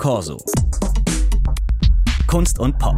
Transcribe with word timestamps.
Corso. 0.00 0.38
Kunst 2.26 2.58
und 2.58 2.78
Pop. 2.78 2.96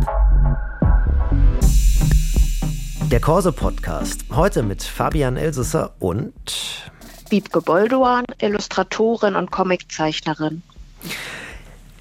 Der 3.11 3.21
Corso 3.21 3.51
Podcast. 3.51 4.25
Heute 4.30 4.62
mit 4.62 4.85
Fabian 4.85 5.37
Elsesser 5.37 5.96
und 5.99 6.33
Wiebke 7.29 7.61
Bolduan, 7.61 8.25
Illustratorin 8.41 9.35
und 9.35 9.51
Comiczeichnerin. 9.51 10.62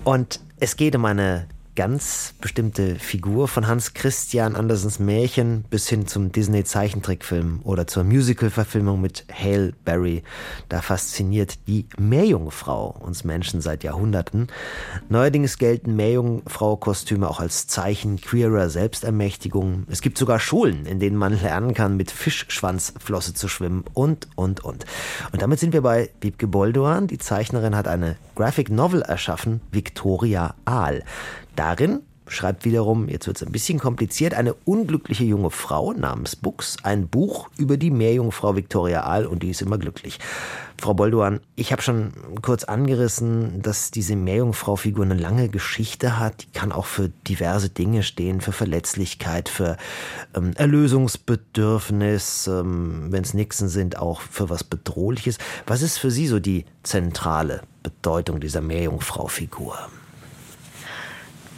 Und 0.04 0.40
es 0.60 0.76
geht 0.76 0.96
um 0.96 1.06
eine 1.06 1.48
ganz 1.76 2.34
bestimmte 2.42 2.96
Figur 2.96 3.48
von 3.48 3.68
Hans 3.68 3.94
Christian 3.94 4.56
Andersens 4.56 5.00
Märchen 5.00 5.64
bis 5.70 5.88
hin 5.88 6.06
zum 6.06 6.32
Disney-Zeichentrickfilm 6.32 7.62
oder 7.64 7.88
zur 7.88 8.04
Musical-Verfilmung 8.04 9.00
mit 9.00 9.26
Hale 9.32 9.74
Berry. 9.86 10.24
Da 10.70 10.82
fasziniert 10.82 11.68
die 11.68 11.88
Meerjungfrau 11.98 12.96
uns 13.00 13.24
Menschen 13.24 13.62
seit 13.62 13.84
Jahrhunderten. 13.84 14.48
Neuerdings 15.10 15.58
gelten 15.58 15.96
Meerjungfrau-Kostüme 15.96 17.30
auch 17.30 17.40
als 17.40 17.68
Zeichen 17.68 18.20
queerer 18.20 18.70
Selbstermächtigung. 18.70 19.86
Es 19.90 20.02
gibt 20.02 20.18
sogar 20.18 20.40
Schulen, 20.40 20.86
in 20.86 21.00
denen 21.00 21.18
man 21.18 21.40
lernen 21.40 21.74
kann, 21.74 21.96
mit 21.96 22.12
Fischschwanzflosse 22.12 23.34
zu 23.34 23.48
schwimmen 23.48 23.86
und, 23.94 24.28
und, 24.36 24.64
und. 24.64 24.86
Und 25.32 25.42
damit 25.42 25.60
sind 25.60 25.74
wir 25.74 25.82
bei 25.82 26.10
Wiebke 26.20 26.48
Boldoan. 26.48 27.08
Die 27.08 27.18
Zeichnerin 27.18 27.76
hat 27.76 27.88
eine 27.88 28.18
Graphic 28.36 28.70
Novel 28.70 29.02
erschaffen, 29.02 29.62
Victoria 29.72 30.56
Aal. 30.66 31.04
Darin 31.56 32.02
schreibt 32.32 32.66
wiederum, 32.66 33.10
jetzt 33.10 33.28
wird 33.28 33.38
es 33.38 33.44
ein 33.44 33.52
bisschen 33.52 33.80
kompliziert, 33.80 34.34
eine 34.34 34.54
unglückliche 34.66 35.24
junge 35.24 35.50
Frau 35.50 35.94
namens 35.94 36.36
Bux 36.36 36.78
ein 36.84 37.08
Buch 37.08 37.50
über 37.58 37.78
die 37.78 37.92
Meerjungfrau 37.92 38.56
Victoria 38.56 39.04
Aal 39.04 39.26
und 39.26 39.44
die 39.44 39.50
ist 39.50 39.62
immer 39.62 39.78
glücklich. 39.78 40.20
Frau 40.80 40.94
Bolduan, 40.96 41.42
ich 41.56 41.72
habe 41.72 41.82
schon 41.82 42.12
kurz 42.42 42.64
angerissen, 42.64 43.62
dass 43.62 43.92
diese 43.92 44.16
Meerjungfrau-Figur 44.16 45.06
eine 45.06 45.14
lange 45.14 45.48
Geschichte 45.50 46.18
hat. 46.18 46.42
Die 46.42 46.52
kann 46.58 46.72
auch 46.72 46.88
für 46.88 47.10
diverse 47.28 47.70
Dinge 47.70 48.02
stehen, 48.02 48.42
für 48.42 48.52
Verletzlichkeit, 48.52 49.48
für 49.48 49.78
ähm, 50.34 50.54
Erlösungsbedürfnis, 50.56 52.48
ähm, 52.48 53.08
wenn 53.10 53.24
es 53.24 53.36
Nixen 53.36 53.70
sind, 53.70 53.98
auch 53.98 54.22
für 54.22 54.50
was 54.50 54.64
Bedrohliches. 54.64 55.38
Was 55.68 55.84
ist 55.84 56.00
für 56.00 56.10
Sie 56.10 56.26
so 56.26 56.40
die 56.40 56.66
zentrale 56.82 57.62
Bedeutung 57.84 58.40
dieser 58.40 58.62
Meerjungfrau-Figur? 58.62 59.78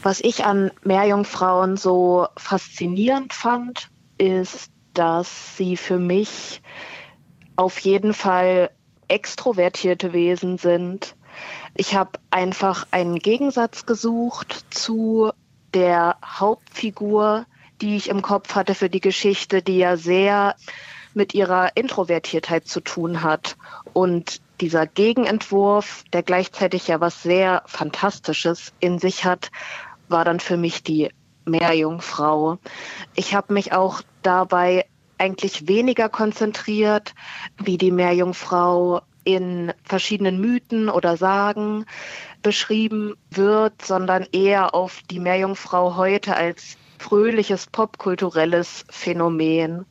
Was 0.04 0.20
ich 0.20 0.44
an 0.44 0.70
Meerjungfrauen 0.84 1.78
so 1.78 2.28
faszinierend 2.36 3.34
fand, 3.34 3.90
ist, 4.18 4.70
dass 4.94 5.56
sie 5.56 5.78
für 5.78 5.98
mich 5.98 6.62
auf 7.56 7.80
jeden 7.80 8.14
Fall 8.14 8.70
extrovertierte 9.08 10.12
Wesen 10.12 10.58
sind. 10.58 11.16
Ich 11.74 11.96
habe 11.96 12.20
einfach 12.31 12.86
einen 12.92 13.20
Gegensatz 13.20 13.86
gesucht 13.86 14.66
zu 14.72 15.31
der 15.74 16.18
Hauptfigur, 16.24 17.46
die 17.81 17.96
ich 17.96 18.09
im 18.09 18.22
Kopf 18.22 18.56
hatte 18.56 18.76
für 18.76 18.90
die 18.90 19.02
Geschichte, 19.02 19.62
die 19.62 19.78
ja 19.78 19.96
sehr 19.96 20.56
mit 21.14 21.34
ihrer 21.34 21.78
Introvertiertheit 21.78 22.68
zu 22.68 22.81
tun 22.81 23.24
hat. 23.24 23.56
Und 23.94 24.42
dieser 24.59 24.86
Gegenentwurf, 24.86 26.04
der 26.12 26.24
gleichzeitig 26.24 26.88
ja 26.88 27.00
was 27.00 27.24
sehr 27.24 27.64
Fantastisches 27.68 28.74
in 28.80 29.00
sich 29.00 29.26
hat, 29.26 29.50
war 30.14 30.23
dann 30.23 30.39
für 30.39 30.56
mich 30.56 30.83
die 30.83 31.09
Meerjungfrau. 31.44 32.58
Ich 33.16 33.36
habe 33.36 33.52
mich 33.53 33.73
auch 33.73 34.02
dabei 34.22 34.86
eigentlich 35.17 35.67
weniger 35.67 36.08
konzentriert, 36.08 37.14
wie 37.61 37.78
die 37.78 37.92
Meerjungfrau 37.92 39.02
in 39.25 39.73
verschiedenen 39.84 40.39
Mythen 40.39 40.89
oder 40.89 41.17
Sagen 41.17 41.86
beschrieben 42.41 43.16
wird, 43.31 43.81
sondern 43.81 44.25
eher 44.31 44.73
auf 44.73 45.02
die 45.09 45.19
Meerjungfrau 45.19 45.95
heute 45.97 46.36
als 46.36 46.78
fröhliches 47.00 47.67
popkulturelles 47.67 48.86
Phänomen, 48.89 49.86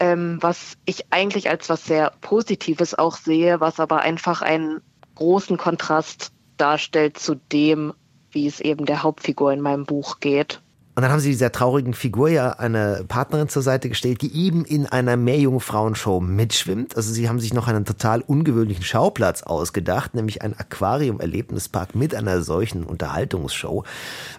ähm, 0.00 0.38
was 0.40 0.76
ich 0.84 1.06
eigentlich 1.10 1.48
als 1.48 1.68
was 1.68 1.84
sehr 1.84 2.12
Positives 2.20 2.94
auch 2.96 3.16
sehe, 3.16 3.60
was 3.60 3.80
aber 3.80 4.00
einfach 4.00 4.42
einen 4.42 4.80
großen 5.14 5.56
Kontrast 5.56 6.32
darstellt 6.56 7.18
zu 7.18 7.34
dem, 7.34 7.92
wie 8.36 8.46
es 8.46 8.60
eben 8.60 8.84
der 8.84 9.02
Hauptfigur 9.02 9.50
in 9.52 9.62
meinem 9.62 9.86
Buch 9.86 10.20
geht. 10.20 10.60
Und 10.94 11.02
dann 11.02 11.10
haben 11.10 11.20
Sie 11.20 11.30
dieser 11.30 11.52
traurigen 11.52 11.94
Figur 11.94 12.28
ja 12.28 12.50
eine 12.52 13.04
Partnerin 13.08 13.48
zur 13.48 13.62
Seite 13.62 13.88
gestellt, 13.88 14.22
die 14.22 14.34
eben 14.34 14.64
in 14.64 14.86
einer 14.86 15.16
Meerjungfrauenshow 15.16 16.20
mitschwimmt. 16.20 16.96
Also 16.96 17.12
Sie 17.12 17.28
haben 17.28 17.40
sich 17.40 17.52
noch 17.52 17.66
einen 17.66 17.84
total 17.84 18.20
ungewöhnlichen 18.20 18.84
Schauplatz 18.84 19.42
ausgedacht, 19.42 20.14
nämlich 20.14 20.42
ein 20.42 20.58
Aquarium-Erlebnispark 20.58 21.94
mit 21.94 22.14
einer 22.14 22.42
solchen 22.42 22.84
Unterhaltungsshow. 22.84 23.84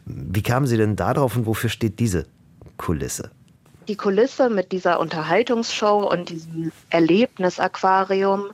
Wie 0.06 0.42
kamen 0.44 0.68
Sie 0.68 0.78
denn 0.78 0.96
darauf 0.96 1.36
und 1.36 1.46
wofür 1.46 1.70
steht 1.70 2.00
diese 2.00 2.26
Kulisse? 2.78 3.32
Die 3.88 3.96
Kulisse 3.96 4.50
mit 4.50 4.72
dieser 4.72 5.00
Unterhaltungsshow 5.00 6.10
und 6.12 6.30
diesem 6.30 6.72
Erlebnisaquarium 6.90 8.48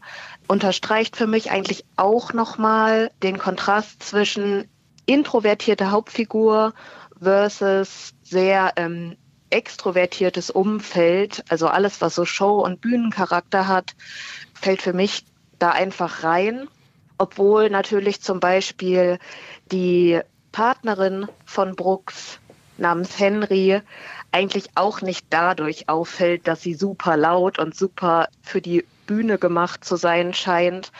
unterstreicht 0.47 1.15
für 1.15 1.27
mich 1.27 1.51
eigentlich 1.51 1.85
auch 1.95 2.33
nochmal 2.33 3.11
den 3.23 3.39
Kontrast 3.39 4.03
zwischen 4.03 4.65
introvertierte 5.05 5.91
Hauptfigur 5.91 6.73
versus 7.19 8.13
sehr 8.23 8.73
ähm, 8.75 9.15
extrovertiertes 9.49 10.49
Umfeld, 10.49 11.43
also 11.49 11.67
alles, 11.67 12.01
was 12.01 12.15
so 12.15 12.25
Show- 12.25 12.63
und 12.63 12.81
Bühnencharakter 12.81 13.67
hat, 13.67 13.95
fällt 14.53 14.81
für 14.81 14.93
mich 14.93 15.25
da 15.59 15.69
einfach 15.69 16.23
rein. 16.23 16.67
Obwohl 17.19 17.69
natürlich 17.69 18.21
zum 18.21 18.39
Beispiel 18.39 19.19
die 19.71 20.19
Partnerin 20.51 21.27
von 21.45 21.75
Brooks 21.75 22.39
namens 22.77 23.19
Henry 23.19 23.81
eigentlich 24.31 24.71
auch 24.75 25.01
nicht 25.01 25.27
dadurch 25.29 25.89
auffällt, 25.89 26.47
dass 26.47 26.61
sie 26.61 26.73
super 26.73 27.15
laut 27.15 27.59
und 27.59 27.75
super 27.75 28.27
für 28.41 28.61
die 28.61 28.83
Bühne 29.05 29.37
gemacht 29.37 29.85
zu 29.85 29.95
sein 29.95 30.33
scheint. 30.33 30.91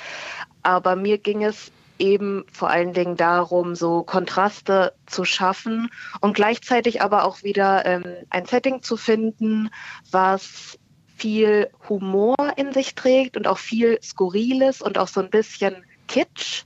Aber 0.61 0.95
mir 0.95 1.17
ging 1.17 1.43
es 1.43 1.71
eben 2.03 2.43
vor 2.51 2.69
allen 2.69 2.93
Dingen 2.93 3.15
darum, 3.15 3.75
so 3.75 4.03
Kontraste 4.03 4.93
zu 5.05 5.23
schaffen 5.23 5.89
und 6.19 6.35
gleichzeitig 6.35 7.01
aber 7.01 7.23
auch 7.23 7.43
wieder 7.43 7.85
ähm, 7.85 8.03
ein 8.29 8.45
Setting 8.45 8.83
zu 8.83 8.97
finden, 8.97 9.69
was 10.11 10.77
viel 11.15 11.69
Humor 11.87 12.35
in 12.57 12.73
sich 12.73 12.95
trägt 12.95 13.37
und 13.37 13.47
auch 13.47 13.57
viel 13.57 13.99
Skurriles 14.03 14.81
und 14.81 14.97
auch 14.97 15.07
so 15.07 15.21
ein 15.21 15.29
bisschen 15.29 15.75
Kitsch. 16.07 16.65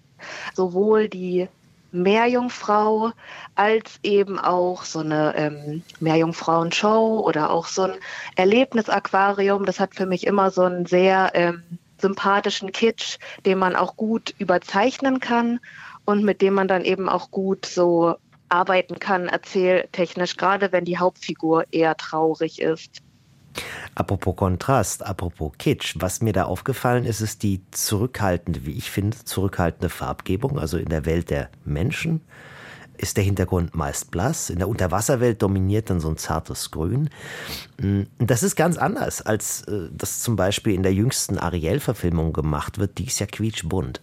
Sowohl 0.55 1.07
die 1.07 1.47
Meerjungfrau 1.91 3.11
als 3.53 3.99
eben 4.01 4.39
auch 4.39 4.83
so 4.83 4.99
eine 4.99 5.35
ähm, 5.37 5.83
Meerjungfrauen-Show 5.99 7.19
oder 7.19 7.51
auch 7.51 7.67
so 7.67 7.83
ein 7.83 7.93
Erlebnisaquarium. 8.35 9.65
Das 9.65 9.79
hat 9.79 9.93
für 9.93 10.07
mich 10.07 10.25
immer 10.25 10.49
so 10.49 10.63
einen 10.63 10.87
sehr 10.87 11.31
ähm, 11.35 11.63
sympathischen 11.99 12.71
Kitsch, 12.71 13.17
den 13.45 13.57
man 13.57 13.75
auch 13.75 13.95
gut 13.95 14.33
überzeichnen 14.37 15.19
kann 15.19 15.59
und 16.05 16.23
mit 16.23 16.41
dem 16.41 16.53
man 16.53 16.67
dann 16.67 16.85
eben 16.85 17.09
auch 17.09 17.31
gut 17.31 17.65
so 17.65 18.15
arbeiten 18.49 18.99
kann, 18.99 19.27
erzähltechnisch, 19.27 20.37
gerade 20.37 20.71
wenn 20.71 20.85
die 20.85 20.97
Hauptfigur 20.97 21.65
eher 21.71 21.97
traurig 21.97 22.61
ist. 22.61 23.01
Apropos 23.95 24.35
Kontrast, 24.35 25.03
apropos 25.05 25.51
Kitsch, 25.57 25.95
was 25.97 26.21
mir 26.21 26.33
da 26.33 26.43
aufgefallen 26.43 27.05
ist, 27.05 27.21
ist 27.21 27.41
die 27.43 27.61
zurückhaltende, 27.71 28.65
wie 28.65 28.77
ich 28.77 28.91
finde, 28.91 29.17
zurückhaltende 29.17 29.89
Farbgebung, 29.89 30.59
also 30.59 30.77
in 30.77 30.89
der 30.89 31.05
Welt 31.05 31.29
der 31.29 31.49
Menschen 31.65 32.21
ist 32.97 33.17
der 33.17 33.23
Hintergrund 33.23 33.75
meist 33.75 34.11
blass. 34.11 34.49
In 34.49 34.59
der 34.59 34.67
Unterwasserwelt 34.67 35.41
dominiert 35.41 35.89
dann 35.89 35.99
so 35.99 36.09
ein 36.09 36.17
zartes 36.17 36.71
Grün. 36.71 37.09
Mm, 37.79 38.03
das 38.19 38.43
ist 38.43 38.55
ganz 38.55 38.77
anders, 38.77 39.21
als 39.21 39.63
äh, 39.63 39.89
das 39.91 40.21
zum 40.21 40.35
Beispiel 40.35 40.73
in 40.73 40.83
der 40.83 40.93
jüngsten 40.93 41.37
Ariel-Verfilmung 41.37 42.33
gemacht 42.33 42.77
wird. 42.77 42.97
Die 42.97 43.05
ist 43.05 43.19
ja 43.19 43.25
quietschbunt. 43.25 44.01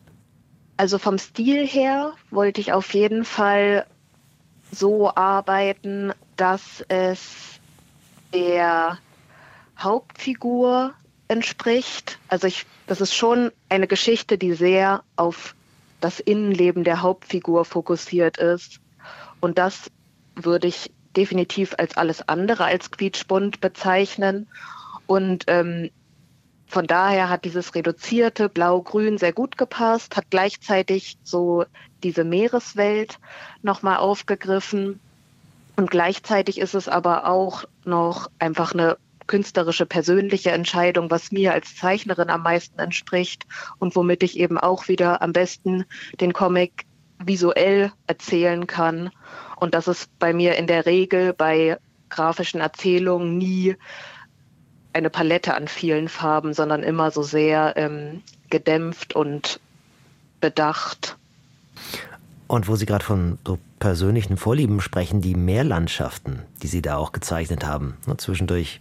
Also 0.77 0.99
vom 0.99 1.19
Stil 1.19 1.67
her 1.67 2.13
wollte 2.31 2.61
ich 2.61 2.73
auf 2.73 2.95
jeden 2.95 3.25
Fall 3.25 3.87
so 4.73 5.15
arbeiten, 5.15 6.13
dass 6.37 6.85
es 6.89 7.61
der 8.33 8.99
Hauptfigur 9.79 10.95
entspricht. 11.29 12.19
Also 12.29 12.47
ich, 12.47 12.67
das 12.87 13.01
ist 13.01 13.15
schon 13.15 13.53
eine 13.69 13.87
Geschichte, 13.87 14.37
die 14.37 14.53
sehr 14.55 15.03
auf 15.17 15.55
das 16.01 16.21
Innenleben 16.21 16.85
der 16.85 17.03
Hauptfigur 17.03 17.65
fokussiert 17.65 18.37
ist. 18.39 18.81
Und 19.45 19.59
das 19.59 19.91
würde 20.37 20.69
ich 20.69 20.91
definitiv 21.15 21.75
als 21.77 21.99
alles 21.99 22.27
andere 22.31 22.65
als 22.65 22.91
quietschbunt 22.91 23.61
bezeichnen. 23.61 24.49
Und 25.07 25.45
ähm, 25.49 25.91
von 26.67 26.87
daher 26.87 27.29
hat 27.29 27.45
dieses 27.45 27.75
reduzierte 27.75 28.49
Blau-Grün 28.49 29.19
sehr 29.19 29.35
gut 29.35 29.59
gepasst, 29.59 30.17
hat 30.17 30.31
gleichzeitig 30.31 31.19
so 31.25 31.67
diese 32.03 32.25
Meereswelt 32.25 33.19
nochmal 33.61 33.99
aufgegriffen. 33.99 34.99
Und 35.77 35.91
gleichzeitig 35.91 36.59
ist 36.59 36.75
es 36.75 36.89
aber 36.89 37.27
auch 37.27 37.65
noch 37.85 38.31
einfach 38.39 38.73
eine 38.73 38.97
künstlerische, 39.27 39.85
persönliche 39.85 40.53
Entscheidung, 40.53 41.11
was 41.11 41.33
mir 41.33 41.53
als 41.53 41.77
Zeichnerin 41.77 42.31
am 42.31 42.43
meisten 42.43 42.79
entspricht 42.79 43.45
und 43.79 43.95
womit 43.95 44.23
ich 44.23 44.39
eben 44.39 44.57
auch 44.57 44.89
wieder 44.89 45.21
am 45.21 45.35
besten 45.35 45.85
den 46.19 46.33
Comic 46.33 46.87
visuell 47.19 47.93
erzählen 48.07 48.67
kann 48.67 49.11
und 49.57 49.75
dass 49.75 49.87
es 49.87 50.09
bei 50.19 50.33
mir 50.33 50.57
in 50.57 50.67
der 50.67 50.87
Regel 50.87 51.33
bei 51.33 51.79
grafischen 52.11 52.61
Erzählungen 52.61 53.39
nie 53.39 53.77
eine 54.93 55.11
Palette 55.11 55.55
an 55.55 55.69
vielen 55.69 56.09
Farben, 56.09 56.55
sondern 56.55 56.83
immer 56.83 57.11
so 57.11 57.23
sehr 57.23 57.77
ähm, 57.77 58.23
gedämpft 58.51 59.15
und 59.15 59.61
bedacht. 60.41 61.17
Und 62.47 62.69
wo 62.69 62.77
Sie 62.77 62.87
gerade 62.87 63.05
von 63.05 63.39
so 63.45 63.59
persönlichen 63.81 64.37
Vorlieben 64.37 64.81
sprechen, 64.81 65.21
die 65.21 65.35
Meerlandschaften, 65.35 66.43
die 66.63 66.69
Sie 66.69 66.83
da 66.83 66.97
auch 66.97 67.13
gezeichnet 67.13 67.67
haben. 67.67 67.97
Ne, 68.07 68.17
zwischendurch 68.17 68.81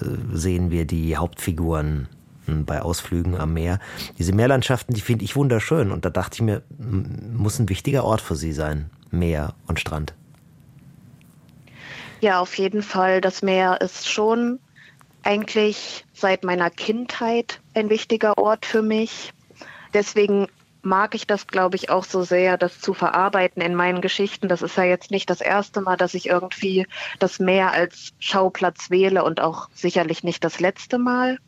äh, 0.00 0.06
sehen 0.32 0.70
wir 0.70 0.86
die 0.86 1.16
Hauptfiguren 1.16 2.08
hm, 2.46 2.64
bei 2.64 2.82
Ausflügen 2.82 3.36
am 3.36 3.54
Meer. 3.54 3.78
Diese 4.18 4.32
Meerlandschaften, 4.32 4.94
die 4.94 5.00
finde 5.00 5.24
ich 5.24 5.36
wunderschön. 5.36 5.90
Und 5.90 6.04
da 6.04 6.10
dachte 6.10 6.36
ich 6.36 6.42
mir, 6.42 6.62
muss 6.78 7.58
ein 7.58 7.68
wichtiger 7.68 8.04
Ort 8.04 8.20
für 8.20 8.36
Sie 8.36 8.52
sein, 8.52 8.90
Meer 9.10 9.54
und 9.66 9.80
Strand. 9.80 10.14
Ja, 12.20 12.40
auf 12.40 12.56
jeden 12.56 12.82
Fall. 12.82 13.20
Das 13.20 13.42
Meer 13.42 13.80
ist 13.80 14.08
schon 14.08 14.58
eigentlich 15.22 16.04
seit 16.12 16.44
meiner 16.44 16.70
Kindheit 16.70 17.60
ein 17.74 17.90
wichtiger 17.90 18.38
Ort 18.38 18.66
für 18.66 18.82
mich. 18.82 19.32
Deswegen 19.92 20.48
mag 20.84 21.14
ich 21.14 21.26
das, 21.26 21.46
glaube 21.46 21.76
ich, 21.76 21.90
auch 21.90 22.04
so 22.04 22.22
sehr, 22.22 22.56
das 22.58 22.80
zu 22.80 22.94
verarbeiten 22.94 23.62
in 23.62 23.74
meinen 23.74 24.00
Geschichten. 24.00 24.48
Das 24.48 24.62
ist 24.62 24.76
ja 24.76 24.84
jetzt 24.84 25.10
nicht 25.10 25.30
das 25.30 25.40
erste 25.40 25.80
Mal, 25.80 25.96
dass 25.96 26.14
ich 26.14 26.26
irgendwie 26.26 26.86
das 27.18 27.38
Meer 27.38 27.72
als 27.72 28.12
Schauplatz 28.18 28.90
wähle 28.90 29.24
und 29.24 29.40
auch 29.40 29.68
sicherlich 29.74 30.22
nicht 30.22 30.44
das 30.44 30.60
letzte 30.60 30.98
Mal. 30.98 31.38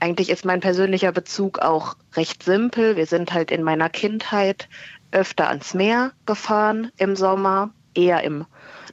Eigentlich 0.00 0.30
ist 0.30 0.44
mein 0.44 0.60
persönlicher 0.60 1.12
Bezug 1.12 1.60
auch 1.60 1.96
recht 2.14 2.42
simpel. 2.42 2.96
Wir 2.96 3.06
sind 3.06 3.32
halt 3.32 3.50
in 3.50 3.62
meiner 3.62 3.88
Kindheit 3.88 4.68
öfter 5.10 5.48
ans 5.48 5.74
Meer 5.74 6.12
gefahren 6.26 6.92
im 6.98 7.16
Sommer, 7.16 7.70
eher 7.94 8.22
im 8.22 8.44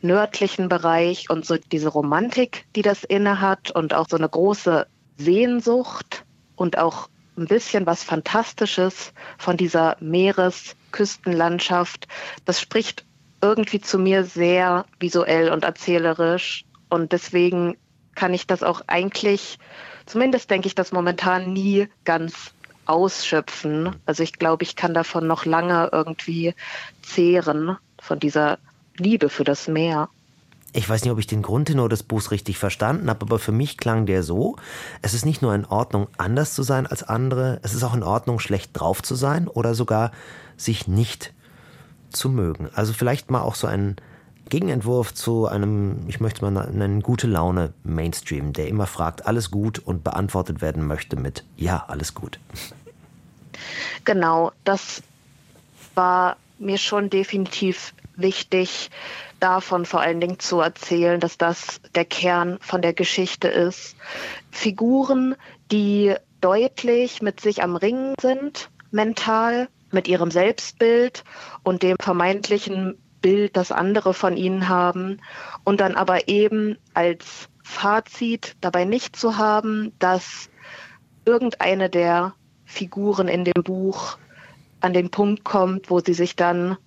nördlichen 0.02 0.70
Bereich 0.70 1.30
und 1.30 1.46
so 1.46 1.58
diese 1.58 1.90
Romantik, 1.90 2.66
die 2.76 2.82
das 2.82 3.04
inne 3.04 3.42
hat 3.42 3.72
und 3.72 3.94
auch 3.94 4.08
so 4.10 4.18
eine 4.18 4.30
große 4.30 4.88
Sehnsucht 5.18 6.24
und 6.56 6.78
auch 6.78 7.10
ein 7.38 7.48
bisschen 7.48 7.86
was 7.86 8.04
Fantastisches 8.04 9.14
von 9.38 9.58
dieser 9.58 9.98
Meeresküstenlandschaft. 10.00 12.08
Das 12.46 12.62
spricht 12.62 13.06
irgendwie 13.42 13.82
zu 13.82 14.00
mir 14.00 14.24
sehr 14.24 14.86
visuell 15.00 15.52
und 15.52 15.64
erzählerisch. 15.64 16.66
Und 16.90 17.12
deswegen 17.12 17.78
kann 18.16 18.34
ich 18.34 18.48
das 18.48 18.64
auch 18.64 18.82
eigentlich, 18.88 19.60
zumindest 20.06 20.50
denke 20.50 20.68
ich 20.68 20.76
das 20.76 20.92
momentan 20.92 21.54
nie 21.54 21.88
ganz 22.06 22.54
ausschöpfen. 22.86 23.96
Also 24.06 24.24
ich 24.24 24.34
glaube, 24.34 24.64
ich 24.64 24.76
kann 24.76 24.94
davon 24.94 25.28
noch 25.28 25.46
lange 25.46 25.90
irgendwie 25.92 26.54
zehren, 27.02 27.78
von 28.00 28.20
dieser 28.20 28.58
Liebe 28.98 29.30
für 29.30 29.44
das 29.44 29.68
Meer. 29.68 30.10
Ich 30.76 30.90
weiß 30.90 31.04
nicht, 31.04 31.12
ob 31.12 31.20
ich 31.20 31.28
den 31.28 31.44
Grundtenor 31.44 31.88
des 31.88 32.02
Buchs 32.02 32.32
richtig 32.32 32.58
verstanden 32.58 33.10
habe, 33.10 33.26
aber 33.26 33.38
für 33.38 33.52
mich 33.52 33.78
klang 33.78 34.08
der 34.08 34.24
so, 34.24 34.56
es 35.04 35.14
ist 35.14 35.24
nicht 35.24 35.44
nur 35.44 35.54
in 35.54 35.66
Ordnung, 35.66 36.08
anders 36.18 36.56
zu 36.56 36.64
sein 36.64 36.88
als 36.88 37.04
andere, 37.04 37.60
es 37.62 37.76
ist 37.76 37.84
auch 37.84 37.94
in 37.94 38.02
Ordnung, 38.02 38.40
schlecht 38.40 38.72
drauf 38.74 39.04
zu 39.04 39.14
sein 39.14 39.48
oder 39.48 39.76
sogar 39.76 40.12
sich 40.58 40.88
nicht 40.88 41.32
zu 42.10 42.30
mögen. 42.30 42.70
Also 42.74 42.94
vielleicht 42.94 43.30
mal 43.30 43.42
auch 43.42 43.56
so 43.56 43.68
ein 43.68 43.98
Gegenentwurf 44.54 45.16
zu 45.16 45.48
einem, 45.48 46.06
ich 46.08 46.20
möchte 46.20 46.48
mal 46.48 46.70
nennen, 46.70 47.02
gute 47.02 47.26
Laune 47.26 47.74
Mainstream, 47.84 48.54
der 48.54 48.68
immer 48.68 48.86
fragt, 48.86 49.26
alles 49.26 49.50
gut 49.50 49.80
und 49.80 50.04
beantwortet 50.04 50.62
werden 50.62 50.86
möchte 50.86 51.16
mit 51.16 51.44
Ja, 51.58 51.86
alles 51.88 52.14
gut. 52.14 52.38
Genau, 54.06 54.52
das 54.64 55.02
war 55.96 56.38
mir 56.60 56.78
schon 56.78 57.10
definitiv 57.10 57.96
wichtig, 58.16 58.92
davon 59.40 59.88
vor 59.88 60.02
allen 60.02 60.22
Dingen 60.22 60.38
zu 60.38 60.60
erzählen, 60.60 61.20
dass 61.20 61.40
das 61.40 61.82
der 61.96 62.06
Kern 62.06 62.60
von 62.62 62.84
der 62.84 62.94
Geschichte 62.94 63.48
ist. 63.48 63.96
Figuren, 64.52 65.34
die 65.72 66.14
deutlich 66.42 67.24
mit 67.24 67.42
sich 67.42 67.64
am 67.64 67.76
Ringen 67.76 68.14
sind, 68.22 68.70
mental, 68.92 69.68
mit 69.90 70.08
ihrem 70.08 70.30
Selbstbild 70.30 71.24
und 71.64 71.82
dem 71.82 71.98
vermeintlichen 72.00 73.00
Bild, 73.24 73.58
das 73.58 73.72
andere 73.72 74.14
von 74.14 74.38
ihnen 74.38 74.70
haben 74.70 75.20
und 75.64 75.82
dann 75.82 75.96
aber 75.96 76.28
eben 76.28 76.78
als 76.94 77.50
Fazit 77.64 78.56
dabei 78.62 78.86
nicht 78.86 79.16
zu 79.16 79.38
haben, 79.38 79.94
dass 79.98 80.52
irgendeine 81.26 81.90
der 81.90 82.36
Figuren 82.66 83.28
in 83.28 83.46
dem 83.46 83.64
Buch 83.64 84.18
an 84.82 84.94
den 84.94 85.10
Punkt 85.10 85.44
kommt, 85.44 85.90
wo 85.90 86.00
sie 86.00 86.14
sich 86.14 86.36
dann 86.36 86.78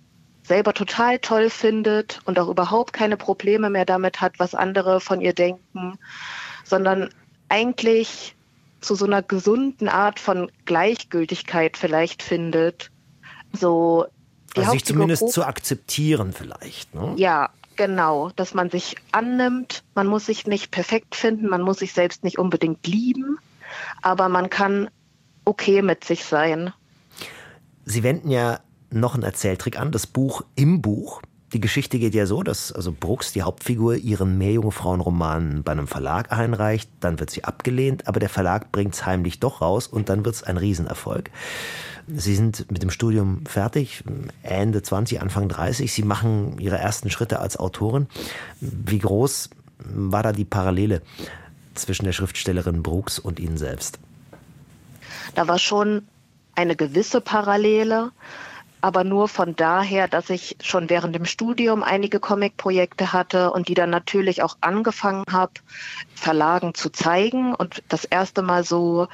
selber 0.43 0.73
total 0.73 1.19
toll 1.19 1.49
findet 1.49 2.21
und 2.25 2.39
auch 2.39 2.47
überhaupt 2.47 2.93
keine 2.93 3.17
Probleme 3.17 3.69
mehr 3.69 3.85
damit 3.85 4.21
hat, 4.21 4.39
was 4.39 4.55
andere 4.55 5.01
von 5.01 5.19
ihr 5.19 5.33
denken, 5.33 5.97
sondern 6.63 7.09
eigentlich 7.49 8.35
zu 8.79 8.95
so 8.95 9.05
einer 9.05 9.23
gesunden 9.23 9.89
Art 9.89 10.19
von 10.19 10.51
Gleichgültigkeit 10.65 11.75
vielleicht 11.75 12.21
findet. 12.21 12.91
So 13.51 14.05
also 14.61 14.71
sich 14.71 14.85
zumindest 14.85 15.29
zu 15.31 15.43
akzeptieren 15.43 16.33
vielleicht. 16.33 16.93
Ne? 16.93 17.13
Ja, 17.17 17.49
genau, 17.75 18.31
dass 18.35 18.53
man 18.53 18.69
sich 18.69 18.95
annimmt. 19.11 19.83
Man 19.95 20.07
muss 20.07 20.25
sich 20.25 20.47
nicht 20.47 20.71
perfekt 20.71 21.15
finden, 21.15 21.47
man 21.47 21.61
muss 21.61 21.79
sich 21.79 21.93
selbst 21.93 22.23
nicht 22.23 22.37
unbedingt 22.37 22.85
lieben, 22.85 23.37
aber 24.01 24.29
man 24.29 24.49
kann 24.49 24.89
okay 25.45 25.81
mit 25.81 26.03
sich 26.03 26.25
sein. 26.25 26.73
Sie 27.85 28.03
wenden 28.03 28.29
ja 28.29 28.59
noch 28.89 29.13
einen 29.13 29.23
Erzähltrick 29.23 29.79
an, 29.79 29.91
das 29.91 30.07
Buch 30.07 30.43
im 30.55 30.81
Buch. 30.81 31.21
Die 31.53 31.61
Geschichte 31.61 31.97
geht 31.97 32.13
ja 32.13 32.25
so, 32.25 32.43
dass 32.43 32.73
also 32.73 32.91
Brooks, 32.91 33.31
die 33.31 33.41
Hauptfigur, 33.41 33.95
ihren 33.95 34.37
Meerjungfrauenroman 34.37 35.63
bei 35.63 35.71
einem 35.71 35.87
Verlag 35.87 36.31
einreicht, 36.31 36.89
dann 36.99 37.19
wird 37.19 37.29
sie 37.29 37.45
abgelehnt, 37.45 38.07
aber 38.07 38.19
der 38.19 38.27
Verlag 38.27 38.73
bringt 38.73 38.95
es 38.95 39.05
heimlich 39.05 39.39
doch 39.39 39.61
raus 39.61 39.87
und 39.87 40.09
dann 40.09 40.25
wird 40.25 40.35
es 40.35 40.43
ein 40.43 40.57
Riesenerfolg. 40.57 41.31
Sie 42.13 42.35
sind 42.35 42.69
mit 42.69 42.83
dem 42.83 42.89
Studium 42.89 43.45
fertig, 43.45 44.03
Ende 44.43 44.81
20, 44.81 45.21
Anfang 45.21 45.47
30. 45.47 45.91
Sie 45.91 46.03
machen 46.03 46.57
ihre 46.59 46.77
ersten 46.77 47.09
Schritte 47.09 47.39
als 47.39 47.57
Autorin. 47.57 48.07
Wie 48.59 48.99
groß 48.99 49.49
war 49.79 50.23
da 50.23 50.33
die 50.33 50.45
Parallele 50.45 51.01
zwischen 51.75 52.05
der 52.05 52.13
Schriftstellerin 52.13 52.83
Brooks 52.83 53.19
und 53.19 53.39
Ihnen 53.39 53.57
selbst? 53.57 53.99
Da 55.35 55.47
war 55.47 55.59
schon 55.59 56.07
eine 56.55 56.75
gewisse 56.75 57.21
Parallele 57.21 58.11
aber 58.81 59.03
nur 59.03 59.27
von 59.27 59.55
daher, 59.55 60.07
dass 60.07 60.29
ich 60.29 60.57
schon 60.61 60.89
während 60.89 61.15
dem 61.15 61.25
Studium 61.25 61.83
einige 61.83 62.19
Comic-Projekte 62.19 63.13
hatte 63.13 63.51
und 63.51 63.67
die 63.67 63.73
dann 63.73 63.89
natürlich 63.89 64.43
auch 64.43 64.57
angefangen 64.61 65.23
habe, 65.31 65.53
Verlagen 66.15 66.73
zu 66.73 66.89
zeigen 66.89 67.55
und 67.55 67.83
das 67.89 68.05
erste 68.05 68.41
Mal 68.41 68.63
so 68.63 69.07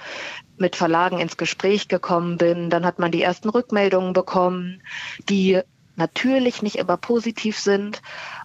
mit 0.57 0.75
Verlagen 0.75 1.19
ins 1.19 1.38
Gespräch 1.38 1.88
gekommen 1.88 2.38
bin. 2.38 2.69
Dann 2.69 2.85
hat 2.85 2.99
man 2.99 3.11
die 3.11 3.21
ersten 3.21 3.49
Rückmeldungen 3.49 4.13
bekommen, 4.13 4.81
die 5.29 5.61
natürlich 5.95 6.61
nicht 6.61 6.77
immer 6.77 6.97
positiv 6.97 7.59
sind. 7.59 8.01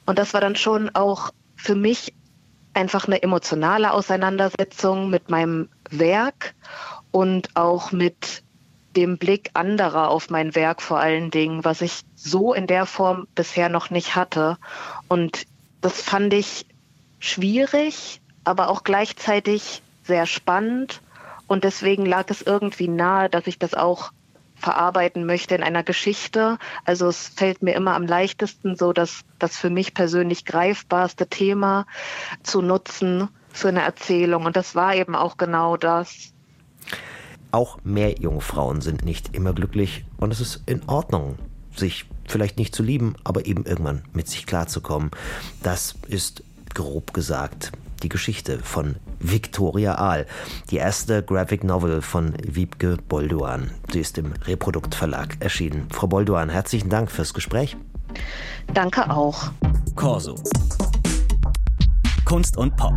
Und 0.06 0.18
das 0.18 0.34
war 0.34 0.40
dann 0.40 0.56
schon 0.56 0.94
auch 0.94 1.30
für 1.56 1.74
mich 1.74 2.14
einfach 2.74 3.06
eine 3.06 3.22
emotionale 3.22 3.92
Auseinandersetzung 3.92 5.10
mit 5.10 5.30
meinem 5.30 5.68
Werk 5.90 6.54
und 7.10 7.56
auch 7.56 7.92
mit 7.92 8.42
dem 8.98 9.16
Blick 9.16 9.50
anderer 9.54 10.10
auf 10.10 10.28
mein 10.28 10.56
Werk 10.56 10.82
vor 10.82 10.98
allen 10.98 11.30
Dingen, 11.30 11.64
was 11.64 11.82
ich 11.82 12.00
so 12.16 12.52
in 12.52 12.66
der 12.66 12.84
Form 12.84 13.28
bisher 13.36 13.68
noch 13.68 13.90
nicht 13.90 14.16
hatte. 14.16 14.58
Und 15.06 15.46
das 15.80 16.02
fand 16.02 16.34
ich 16.34 16.66
schwierig, 17.20 18.20
aber 18.42 18.68
auch 18.68 18.82
gleichzeitig 18.82 19.82
sehr 20.02 20.26
spannend. 20.26 21.00
Und 21.46 21.62
deswegen 21.62 22.06
lag 22.06 22.24
es 22.28 22.42
irgendwie 22.42 22.88
nahe, 22.88 23.30
dass 23.30 23.46
ich 23.46 23.60
das 23.60 23.74
auch 23.74 24.10
verarbeiten 24.56 25.26
möchte 25.26 25.54
in 25.54 25.62
einer 25.62 25.84
Geschichte. 25.84 26.58
Also 26.84 27.06
es 27.06 27.28
fällt 27.28 27.62
mir 27.62 27.76
immer 27.76 27.94
am 27.94 28.04
leichtesten, 28.04 28.74
so 28.74 28.92
dass 28.92 29.20
das 29.38 29.56
für 29.56 29.70
mich 29.70 29.94
persönlich 29.94 30.44
greifbarste 30.44 31.28
Thema 31.28 31.86
zu 32.42 32.62
nutzen 32.62 33.28
für 33.52 33.68
eine 33.68 33.82
Erzählung. 33.82 34.44
Und 34.44 34.56
das 34.56 34.74
war 34.74 34.96
eben 34.96 35.14
auch 35.14 35.36
genau 35.36 35.76
das. 35.76 36.32
Auch 37.50 37.78
mehr 37.82 38.18
junge 38.20 38.40
Frauen 38.40 38.80
sind 38.80 39.04
nicht 39.04 39.34
immer 39.34 39.52
glücklich 39.52 40.04
und 40.18 40.32
es 40.32 40.40
ist 40.40 40.62
in 40.66 40.86
Ordnung, 40.88 41.36
sich 41.74 42.04
vielleicht 42.26 42.58
nicht 42.58 42.74
zu 42.74 42.82
lieben, 42.82 43.14
aber 43.24 43.46
eben 43.46 43.64
irgendwann 43.64 44.02
mit 44.12 44.28
sich 44.28 44.46
klarzukommen. 44.46 45.10
Das 45.62 45.94
ist 46.08 46.42
grob 46.74 47.14
gesagt 47.14 47.72
die 48.02 48.08
Geschichte 48.08 48.58
von 48.58 48.96
Victoria 49.18 49.96
Ahl, 49.96 50.26
die 50.70 50.76
erste 50.76 51.22
Graphic 51.22 51.64
Novel 51.64 52.02
von 52.02 52.34
Wiebke 52.42 52.96
Bolduan. 53.08 53.70
Sie 53.92 54.00
ist 54.00 54.18
im 54.18 54.32
Reprodukt 54.44 54.94
Verlag 54.94 55.36
erschienen. 55.40 55.88
Frau 55.90 56.06
Bolduan, 56.06 56.48
herzlichen 56.48 56.90
Dank 56.90 57.10
fürs 57.10 57.34
Gespräch. 57.34 57.76
Danke 58.72 59.10
auch. 59.10 59.50
Corso. 59.96 60.36
Kunst 62.24 62.56
und 62.56 62.76
Pop. 62.76 62.94